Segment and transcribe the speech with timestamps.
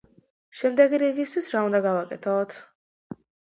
[0.61, 2.59] შემდეგი რიგისთვის რა უნდა გავაკეთოთ?